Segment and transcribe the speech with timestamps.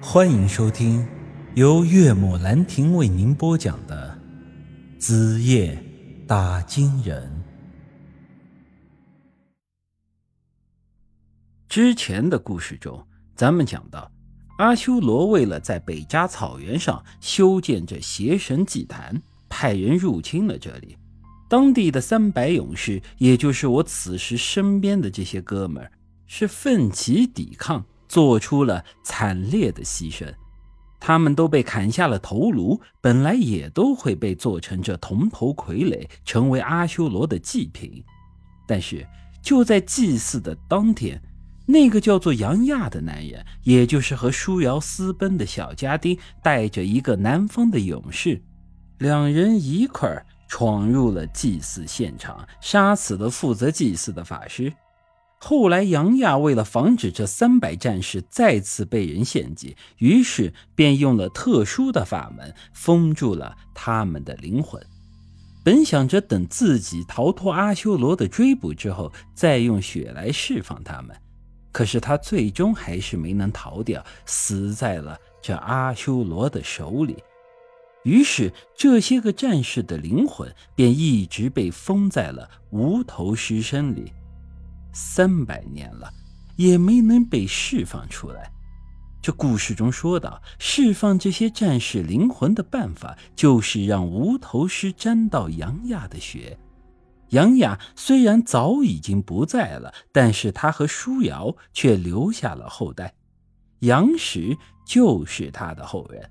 [0.00, 1.06] 欢迎收听
[1.54, 4.18] 由岳母兰亭为您播讲的
[5.00, 5.82] 《子夜
[6.26, 7.42] 打金人》。
[11.66, 14.10] 之前的故事中，咱们讲到，
[14.58, 20.98] 阿修罗为了在北迦草原上修建这邪神祭坛，派人入侵了这里。
[21.48, 25.90] 当地的三百勇士，也就是我此时身边的这些哥们儿，
[26.26, 27.82] 是奋起抵抗。
[28.08, 30.32] 做出了惨烈的牺牲，
[30.98, 38.02] 他们都被砍下了头颅，本来也都会被做成这铜头傀儡，成为阿修罗的祭品。
[38.66, 39.06] 但是
[39.42, 41.20] 就在祭祀的当天，
[41.66, 48.42] 那个叫做杨亚的男人，也就是和舒瑶私奔的小家丁，带着一个南方的勇士，
[48.98, 54.72] 两人一块闯入了祭祀现场，杀死了负责祭祀的法师。
[55.38, 64.84] 后来，杨亚为了防止这三百战士再次被人献祭，于是便用了特殊的法门封住了他们的灵魂。
[65.62, 71.14] 本想着等自己逃脱阿修罗的追捕之后，再用血来释放他们，
[71.70, 77.16] 可是他最终还是没能逃掉，死在了这阿修罗的手里。
[78.04, 84.12] 于是，这些个战士的灵魂便一直被封在了无头尸身里。
[84.98, 86.10] 三百年了，
[86.56, 88.50] 也没能被释放出来。
[89.20, 96.58] 这故事中说到，释放这些战士灵魂的办法，就是让无头尸沾到杨亚的血。
[97.28, 103.12] 杨亚虽然早已经不在了，但是他和舒瑶却留下了后代，
[103.80, 106.30] 杨石就是他的后人。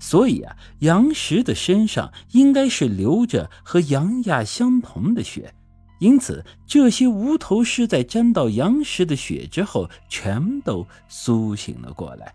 [0.00, 5.54] 所以啊，杨石的身上应该是流着和杨亚相同的血。
[5.98, 12.34] 因此，这些无头尸在沾到杨石的血之后，全都苏醒了过来。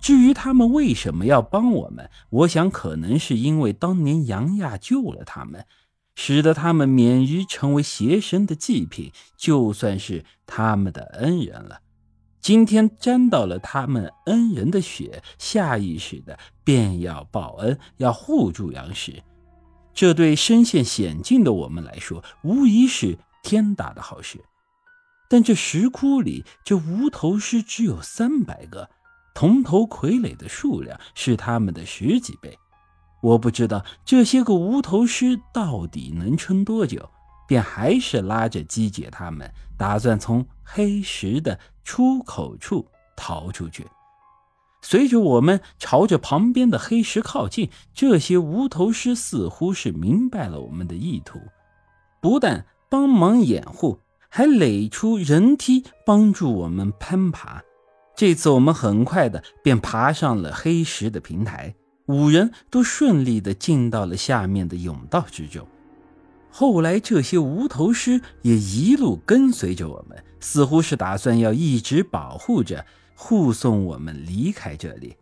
[0.00, 5.66] 至于他们为什么要帮我们，我想可能是因为当年杨亚救了他们，
[6.14, 11.80] 使得他们免于成为邪神的祭品，就算是他们的恩人了。
[12.40, 19.22] 今天沾到了他们恩人的血，下意识的便要报恩，要护住杨石。
[19.92, 24.42] 这对身陷险境的我们来说，无疑是天大的好事。
[25.28, 28.90] 但这石窟里，这无头尸只有三百个，
[29.34, 32.58] 铜头傀儡的数量是他们的十几倍。
[33.22, 37.08] 我不知道这些个无头尸到底能撑多久，
[37.46, 43.86] 便还是拉着姬姐他们，打算从黑石的出口处逃出去。
[44.82, 51.38] 随着我们朝着旁边的黑石靠近，这些无头尸似乎是明白了我们的意图，
[52.20, 57.62] 不但帮忙掩护，还垒出人梯帮助我们攀爬。
[58.16, 61.74] 这次我们很快的便爬上了黑石的平台，
[62.06, 65.66] 五人都顺利的进到了下面的甬道之中。
[66.50, 72.84] 后来，这些无头尸也一路跟随着我们，似乎是打算要一直保护着。
[73.22, 75.14] 护送我们离开这里。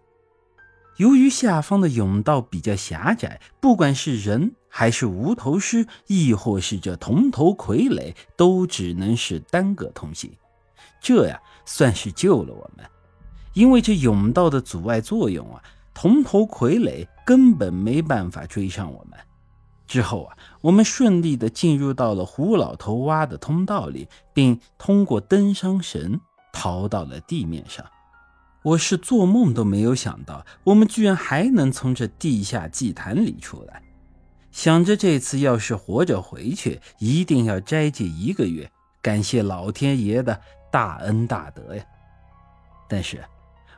[0.99, 10.33] 由于下方的甬道比较狭窄，不管是人还是无头尸，亦或是这铜头傀儡，都只能是单个通行。
[11.01, 12.87] 这呀，算是救了我们。
[13.53, 15.61] 因为这甬道的阻碍作用啊，
[15.93, 19.19] 铜头傀儡根本没办法追上我们。
[19.89, 26.21] 之后啊，我们顺利的进入到了胡老头挖的通道里，并通过登山绳。
[26.59, 27.87] 逃到了地面上，
[28.65, 33.81] 我是做梦都没有想到，我们居然还能从这地下祭坛里出来。
[34.51, 38.69] 想着这次要是活着回去，一定要斋戒一个月，
[39.01, 40.41] 感谢老天爷的
[40.73, 41.85] 大恩大德呀！
[42.89, 43.25] 但是，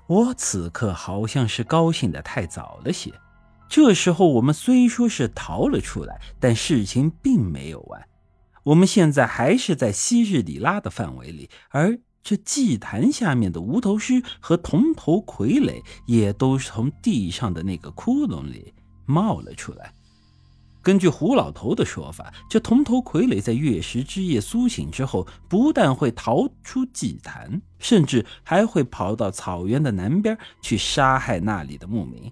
[0.07, 3.13] 我此刻好像是高兴的太早了些。
[3.69, 8.09] 这时候，我们虽说是逃了出来，但事情并没有完。
[8.63, 11.99] 我们现在还是在昔日里拉的范围里，而。
[12.23, 18.75] 这祭坛下面的无头尸和铜头傀儡也都从地上的那个窟窿里
[19.07, 19.93] 冒了出来。
[20.83, 32.31] 根据胡老头的说法，这铜头傀儡在月食之夜苏醒之后，不但会逃出祭坛，甚至还会跑到草原的南边去杀害那里的牧民。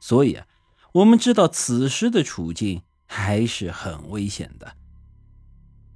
[0.00, 0.46] 所以啊，
[0.92, 4.74] 我们知道此时的处境还是很危险的。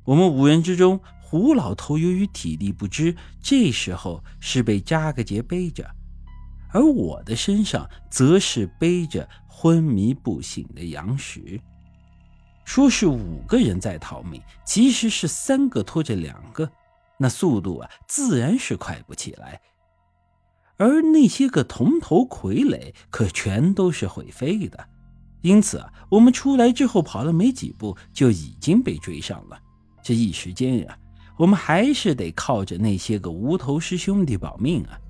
[0.05, 1.01] 我们五人之中。
[1.31, 5.89] 胡老头由于体力不支，这时候是被扎个结背着，
[6.73, 11.61] 而我的身上则是背着昏迷不醒的杨石。
[12.65, 16.69] 说是五个人在逃命，其实是三个拖着两个，
[17.17, 19.61] 那速度啊，自然是快不起来。
[20.79, 24.89] 而那些个铜头傀儡可全都是会飞的，
[25.43, 29.57] 因此啊，我们出来之后跑了没几步，就已经被追上了。
[30.03, 30.99] 这一时间呀，
[31.41, 35.01] 我们还是得靠着那些个无头师兄弟保命啊。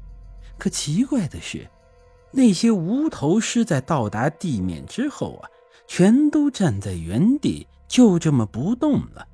[0.56, 1.68] 可奇怪的是，
[2.30, 5.50] 那些无头师在到达地面之后啊，
[5.88, 9.26] 全都站在原地，就这么不动了。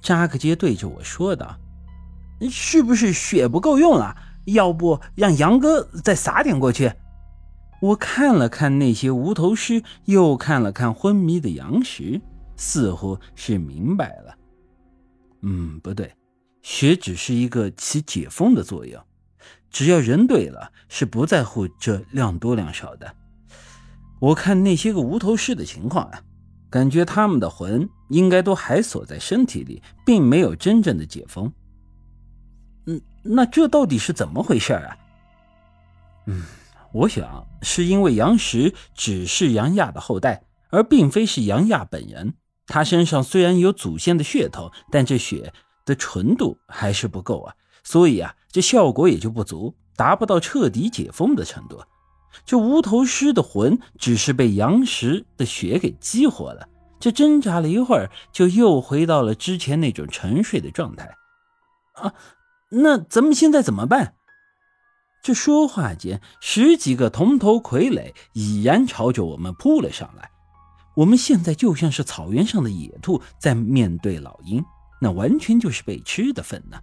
[0.00, 1.58] 扎克杰对着我说道
[2.50, 4.16] ：“是不是血不够用了？”
[4.46, 6.90] 要不让杨哥再撒点过去？
[7.82, 12.18] 我看了看那些无头尸，又看了看昏迷的杨石，
[12.56, 14.34] 似乎是明白了。
[15.46, 16.10] 嗯，不对，
[16.62, 18.98] 血只是一个起解封的作用，
[19.70, 23.14] 只要人对了，是不在乎这量多量少的。
[24.20, 26.22] 我看那些个无头尸的情况啊，
[26.70, 31.52] 感觉他们的魂应该都还锁在身体里，并没有真正的解封。
[32.86, 34.96] 嗯，那这到底是怎么回事啊？
[36.26, 36.42] 嗯，
[36.92, 42.32] 我想是因为杨石只是杨亚的后代，而并非是杨亚本人。
[42.66, 45.52] 他身上虽然有祖先的血统，但这血
[45.84, 51.82] 的纯度还是不够啊，所以啊，这效果也就不足，达不到彻底解封的程度。
[52.44, 56.68] 这无头尸的魂只是被杨石的血给激活了，
[56.98, 61.14] 这挣扎了一会儿，就又回到了之前那种沉睡的状态。
[61.92, 62.14] 啊！
[62.70, 64.14] 那咱们现在怎么办？
[65.22, 70.30] 这说话间，十几个铜头傀儡已然朝着我们扑了上来。
[70.94, 74.64] 我们现在就像是草原上的野兔在面对老鹰，
[75.00, 76.78] 那完全就是被吃的份呢。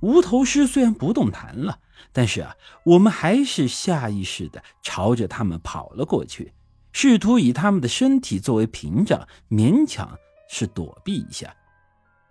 [0.00, 1.78] 无头尸虽然不动弹了，
[2.12, 2.54] 但是啊，
[2.84, 6.52] 我们还是下意识的朝着他们跑了过去，
[6.92, 11.54] 试图以他们的身体作为屏障，勉强是躲避一下。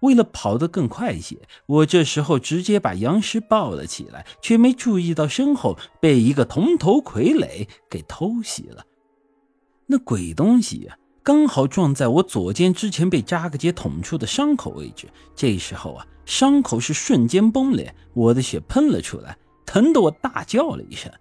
[0.01, 8.85] 为了跑得更快些，我这时候直接把杨石抱了起来，却没注意到身后被一个铜头傀儡给偷袭了。
[9.91, 15.07] 那鬼东西呀，刚好撞在我左肩之前被扎个结捅出的伤口位置。
[15.35, 21.11] 这时候啊，伤口是瞬间崩裂，我的血喷了出来，疼得我大叫了一声。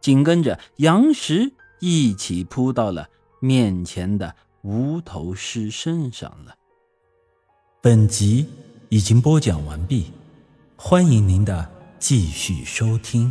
[0.00, 3.06] 紧跟着，杨石一起扑到了
[3.38, 6.54] 面前的无头尸身上了。
[7.82, 8.46] 本集
[8.88, 10.06] 已经播讲完毕，
[10.74, 13.30] 欢迎您的继续收听。